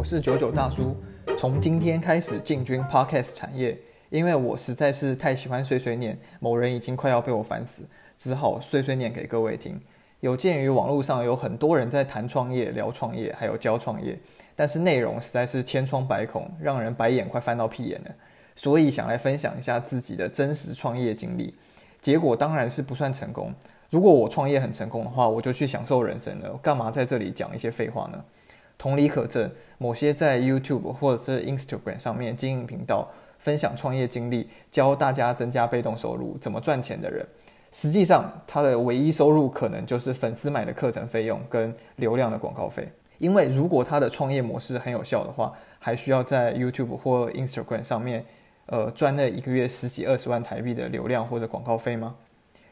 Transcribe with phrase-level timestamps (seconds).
[0.00, 0.96] 我是九九大叔。
[1.36, 3.78] 从今天开始进军 Podcast 产业，
[4.08, 7.84] 因为我实在是太喜欢碎碎念，某人已经快要被我烦死，
[8.16, 9.78] 只好碎碎念给各位听。
[10.20, 14.18] 有鉴于网络上有很多人在谈创业、聊创业，还有教创业，
[14.56, 18.10] 但是内容实在是千疮百孔，让人白眼快翻到屁眼了，
[18.56, 21.54] 所以想来分享一下自己的真实创业经历。
[22.00, 23.52] 结果当然是不算成功。
[23.90, 28.24] 如果我创业很成功的话，我就去享受人生了，干嘛在这里讲一些废话呢？
[28.80, 33.06] 同理可证，某些在 YouTube 或者是 Instagram 上面经营频道，
[33.38, 37.22] 分享创业经历，教大家增加被动收入、怎么赚钱的人，
[37.70, 42.88] 实际上他的唯一收入可能就是粉丝买的课程费用跟流量的广告费。
[43.18, 48.24] 因为如果他的创业模式很有效的话，还需要在 YouTube 或 Instagram 上面，
[48.64, 52.14] 呃，赚那一个月十几二十万台币的流量或者广告费吗？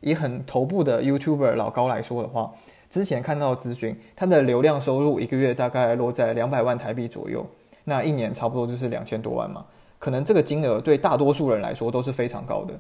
[0.00, 2.50] 以很头部的 YouTuber 老高来说的话。
[2.91, 7.46] 之前看到资讯，它的流量收入一个月大概落在两百万台币左右，
[7.85, 9.65] 那一年差不多就是两千多万嘛。
[9.99, 12.74] 可能这个金额对大多数人来说都是非常高的，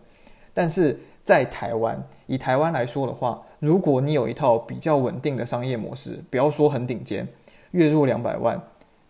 [0.54, 7.26] 但是在台湾，以台湾来说的话，如果你有一套比较稳定的商业模式，不要说很顶尖，
[7.72, 8.58] 月入两百万，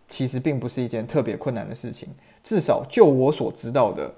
[0.07, 2.09] 其实并不是一件特别困难的事情。
[2.43, 4.11] 至少就我所知道的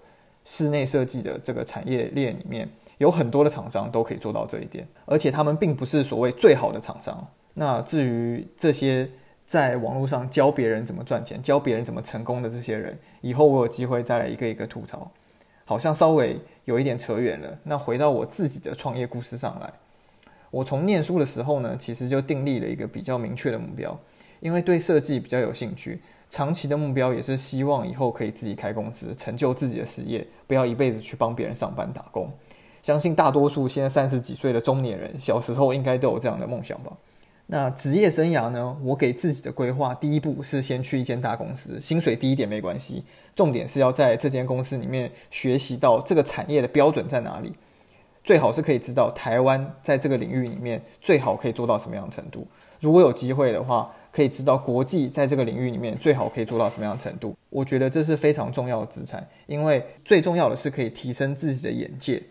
[0.45, 2.67] 室内设计的这个产业链里面。
[3.01, 7.27] 有很多的厂商都可以做到这一点，而且他们并不是所谓最好的厂商。
[7.55, 9.09] 那至于这些
[9.43, 15.09] 在网络上教别人怎么赚钱、教别人怎么成功的这些人，以后我有机会再来一个一个吐槽。
[15.65, 17.57] 好像稍微有一点扯远了。
[17.63, 19.73] 那回到我自己的创业故事上来，
[20.51, 23.99] 我从念书的时候呢，其实就订立了一个比较明确的目标，
[24.41, 25.99] 因为对设计比较有兴趣，
[26.29, 32.29] 长期的目标也是希望以后可以自己开公司，成就自己的事业，不要一辈子去帮别人上班打工。
[32.81, 36.91] 相信大多数现在三十几岁的中年人，小时候应该都有这样的梦想吧？
[37.47, 38.77] 那职业生涯呢？
[38.81, 43.03] 我给自己的规划，第一步是先去一间大公司，薪水低一点没关系，
[43.35, 47.53] 重点是要在这间公司里面学习到这个产业的标准在哪里，
[48.23, 52.47] 最好是可以知道台湾在这个领域里面最好可以做到什么样的程度。
[52.79, 57.35] 如果有机会的话，可以知道国际在这个领域里面最好可以做到什么样的程度。
[57.49, 62.23] 我觉得这是非常重要的资产，因为最重要的是可以提升自己的眼界。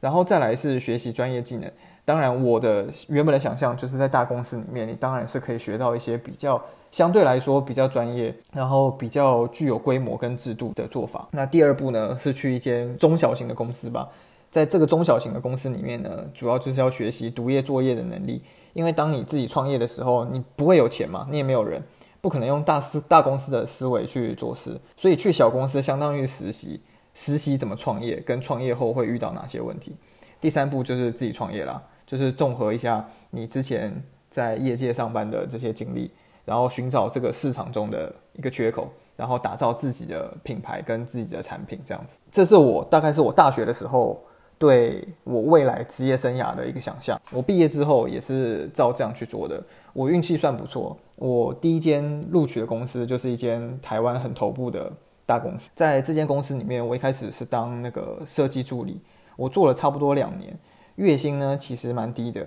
[0.00, 1.70] 然后再来是学习专业技能。
[2.04, 6.62] 当然，我的原本的想象就是在大公司里面，你当然是可以学到一些比较
[6.92, 11.26] 相对来说比较专业，然后比较具有规模跟制度的做法。
[11.32, 14.08] 那第二步呢，是去一间中小型的公司吧。
[14.48, 18.40] 在这个中小型的公司里面呢，主要就是要学习独业作业的能力。
[18.72, 21.82] 因为当你自己创业的时候，你不会有钱嘛，你也没有人，
[22.20, 26.80] 不可能用大思大公司的思维去做事，所以去小公司相当于实习。
[27.16, 29.96] 实习怎么创业，跟创业后会遇到哪些问题？
[30.38, 33.90] 第三步就是自己创业啦，就是综合一下你之前
[34.30, 36.10] 在业界上班的这些经历，
[36.44, 42.18] 然后寻找这个市场中的一个缺口，然后打造自己的品牌跟自己的产品，这样子。
[42.30, 44.22] 这是我大概是我大学的时候
[44.58, 47.18] 对我未来职业生涯的一个想象。
[47.32, 49.60] 我毕业之后也是照这样去做的。
[49.94, 54.92] 我运气算不错，我第一间录取的公司就是一间台湾很头部的。
[55.26, 59.00] 大公司在这间公司里面，我一开始是当那个设计助理，
[59.36, 60.56] 我做了差不多两年，
[60.94, 62.46] 月薪呢其实蛮低的，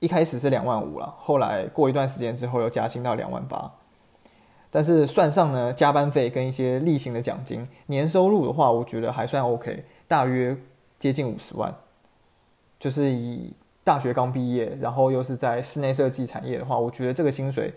[0.00, 3.70] 一开始是两万五了，后来过一段时间之后又加薪到两万八，
[4.70, 10.56] 但是算上呢加班费跟一些例行的奖金，年收入的话，我觉得还算 OK，大约
[10.98, 11.74] 接近五十万，
[12.80, 13.52] 就是以
[13.84, 17.74] 大学刚毕业，然后又是在室内设计产业的话，我觉得这个薪水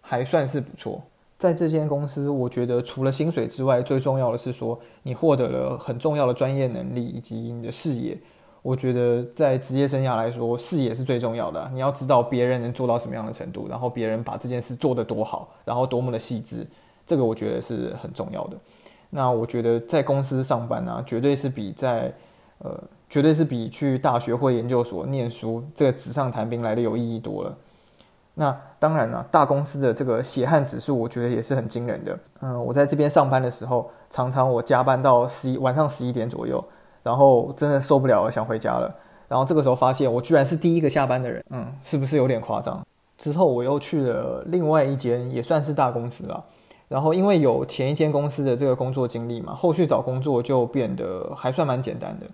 [0.00, 1.02] 还算是不错。
[1.42, 8.16] 在这间公司，我觉得除了薪水之外，最重要的是说你获得了很重要的专业能力以及你的视野。
[8.62, 11.68] 我觉得在职业生涯来说，视野是最重要的。
[11.74, 16.64] 你要知道别人能做到什么样的程度，然后别人把这件事做得多好，然后多么的细致，
[17.04, 18.56] 这个我觉得是很重要的。
[19.10, 22.14] 那我觉得在公司上班啊，绝对是比在
[22.60, 27.52] 呃，绝对是比去大学或研究所念书这个纸上谈兵来的有意义多了。
[28.34, 32.18] 那当然了，大公司的这个血汗指数，我觉得也是很惊人的。
[32.40, 36.64] 嗯，我在这边上班的时候，常常我加班到十一晚上十一点左右，
[37.02, 38.90] 然后真的受不了了，想回家了。
[39.28, 41.44] 然后这个时候发现，我居然是第一个下班的人。
[41.50, 42.82] 嗯，是不是有点夸张？
[43.18, 46.42] 之后我又去了另外一间也算是大公司了。
[46.88, 52.26] 然后因为有前一间公司的这个工作经历嘛，后续找工作就变得还算蛮简单的。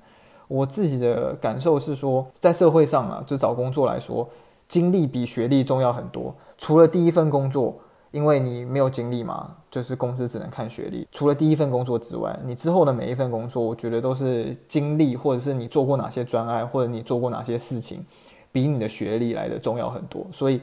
[0.46, 4.28] 我自己的感受是说，在社会上啊，就找工作来说。
[4.68, 6.34] 经历比学历重要很多。
[6.58, 7.76] 除了第一份工作，
[8.10, 11.06] 因为你没有经历嘛，就是公司只能看学历。
[11.12, 18.04] 除了第一份工作之外，你之后的每一份工作，我觉得都是经历，或者是你做过哪些专案，或者你做过哪些事情，
[18.50, 20.26] 比你的学历来的重要很多。
[20.32, 20.60] 所以，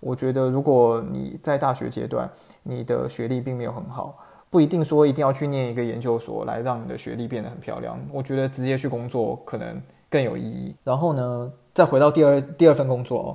[0.00, 2.28] 我觉得如果你在大学阶段，
[2.62, 4.18] 你的学历并没有很好，
[4.50, 7.98] 不一定说一定要去念一个研究所来让你的学历变得很漂亮。
[8.12, 9.80] 我觉得直接去工作可能
[10.10, 10.74] 更有意义。
[10.82, 13.28] 然后呢，再回到第二第二份工作哦，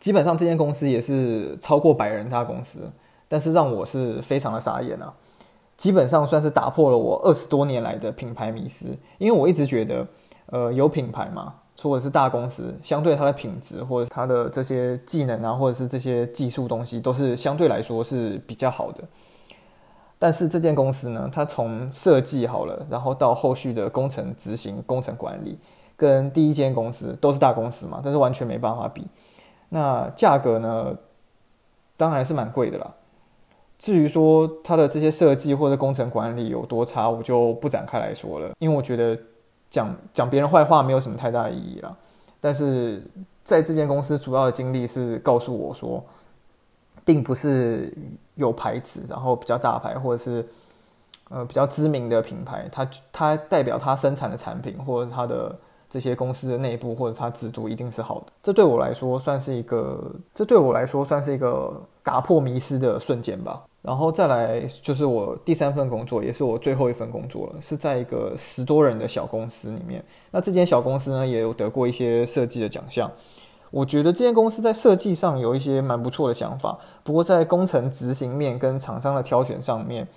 [0.00, 2.90] 基本上这间公司也是超过百人大公司，
[3.28, 5.12] 但是让我是非常的傻眼啊。
[5.76, 8.86] 基本上算是打破了我二十多年来的品牌迷思，
[9.18, 10.06] 因为我一直觉得，
[10.46, 11.52] 呃，有品牌嘛，
[11.82, 19.04] 或者是大公司，相对它的品质或者它的这些技能啊，或者是这些技术东西，都是相对来说是比较好的。
[20.18, 25.58] 但是这间公司呢，它从设计好了，然后到后续的工程执行、工程管理，
[26.02, 29.06] 跟第一间公司都是大公司嘛，但是完全没办法比。
[29.68, 30.98] 那价格呢，
[31.96, 32.92] 当然是蛮贵的啦。
[33.78, 39.16] 至于说它的这些设计或者工程管理有多差，我就不展开来说了，因为我觉得
[39.70, 41.96] 讲讲别人坏话没有什么太大意义啦。
[42.40, 43.00] 但是
[43.44, 46.04] 在这间公司主要的经历是告诉我说，
[47.04, 47.96] 并不是
[48.34, 50.44] 有牌子，然后比较大牌或者是
[51.30, 55.56] 呃比较知名的品牌，它它代表它生产的产品或者它的
[55.92, 58.32] 这些公司的内部或者它制度一定是好的。
[58.42, 61.70] 这对我来说算是一个，这对我来说算是一个
[62.02, 63.62] 打破迷失的瞬间吧。
[63.82, 70.02] 然后再来就是我第三份工作，也是我最后一份工作了，是在一个十多人的小公司里面。
[70.30, 73.10] 那这间小公司呢，也有得过一些设计的奖项。
[73.70, 80.08] 我觉得这间公司在设计上有一些蛮不错的想法，不过在工程执行面跟厂商的挑选上面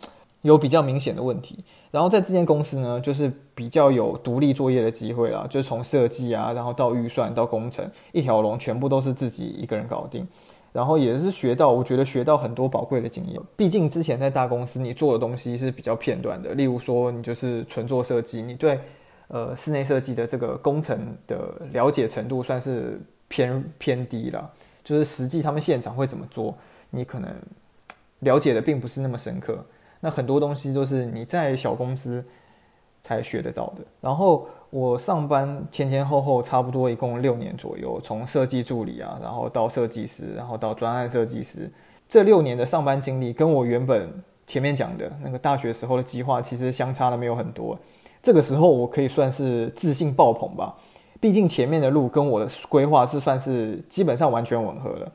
[0.45, 1.57] 有比较明显的问题。
[1.89, 10.27] 然后在这间公司呢，就是比较有独立作业的机会啦，就是从设计啊，然后到预算到工程，一条龙全部都是自己一个人搞定。
[10.71, 13.41] 然后也是学到，我觉得学到很多宝贵的经验。
[13.55, 16.53] 毕竟之前在大公司，你做的东西是比较片段的。
[16.53, 18.77] 例如说，你就是纯做设计，你对
[19.29, 24.51] 呃室内设计的这个工程的了解程度算是偏偏低了。
[24.83, 26.53] 就是实际他们现场会怎么做，
[26.89, 27.33] 你可能
[28.19, 29.57] 了解的并不是那么深刻。
[30.05, 32.23] 那很多东西都是你在小公司
[33.01, 33.83] 才学得到的。
[33.99, 34.47] 然后。
[34.71, 41.71] 我上班前前后后差不多一共六年左右，从设计助理啊，然后到设计师，然后到专案设计师，
[42.09, 44.11] 这六年的上班经历，跟我原本
[44.45, 47.77] 前面讲的那个大学时候的计划其实相差的没有很多。
[48.21, 50.75] 这个时候我可以算是自信爆棚吧，
[51.21, 55.11] 毕竟前面的路跟我的规划是算是基本上完全吻合了，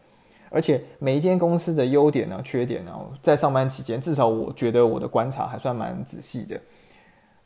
[0.51, 2.93] 而且每一间公司的优点呢、缺点呢，
[3.23, 6.61] 在上班期间，至少我觉得我的观察还算蛮仔细的。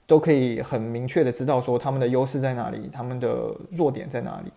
[0.06, 4.52] 都可以很明确的知道说他们的优势在哪里，他们的弱点在哪里。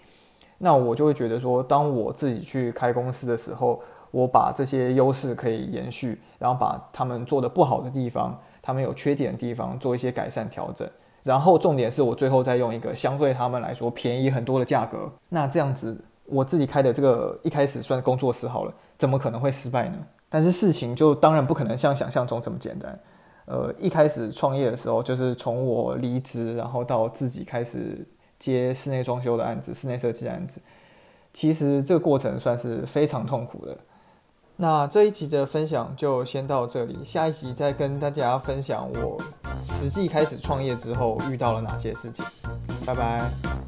[0.58, 10.86] 那我就会觉得说，当我自己去开公司的时候，我把这些优势可以延续，然后把他们做的不好的地方，他们有缺点的地方做一些改善调整。
[11.24, 15.10] 然后重点是我最后再用一个相对他们来说便宜很多的价格。
[15.30, 15.98] 那这样子，
[16.28, 19.98] 我自己开的这个一开始算工作室好了，怎么可能会失败呢？
[20.30, 23.00] 但是事情就当然不可能像想象中这么简单。
[23.46, 28.06] 呃，一开始创业的时候，就是从我离职，然后到自己开始
[28.38, 30.60] 接室内装修的案子、室内设计案子，
[31.34, 33.78] 其实这个过程算是非常痛苦的。
[34.58, 39.18] 那这一集的分享就先到这里，下一集再跟大家分享我
[39.64, 42.26] 实际开始创业之后遇到了哪些事情。
[42.86, 43.67] 拜拜。